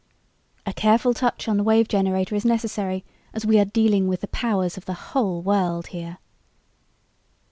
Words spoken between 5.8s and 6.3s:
here...."